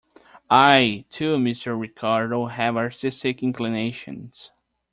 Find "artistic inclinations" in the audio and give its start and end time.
2.75-4.51